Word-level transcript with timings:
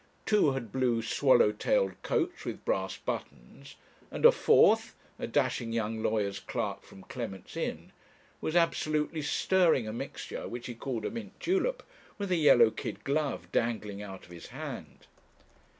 Two 0.25 0.53
had 0.53 0.71
blue 0.71 1.03
swallow 1.03 1.51
tailed 1.51 1.91
coats 2.01 2.43
with 2.43 2.65
brass 2.65 2.97
buttons; 2.97 3.75
and 4.09 4.25
a 4.25 4.31
fourth, 4.31 4.95
a 5.19 5.27
dashing 5.27 5.71
young 5.73 6.01
lawyer's 6.01 6.39
clerk 6.39 6.81
from 6.81 7.03
Clement's 7.03 7.55
Inn, 7.55 7.91
was 8.41 8.55
absolutely 8.55 9.21
stirring 9.21 9.87
a 9.87 9.93
mixture, 9.93 10.47
which 10.47 10.65
he 10.65 10.73
called 10.73 11.05
a 11.05 11.11
mint 11.11 11.39
julep, 11.39 11.83
with 12.17 12.31
a 12.31 12.35
yellow 12.35 12.71
kid 12.71 13.03
glove 13.03 13.51
dangling 13.51 14.01
out 14.01 14.25
of 14.25 14.31
his 14.31 14.47
hand. 14.47 15.05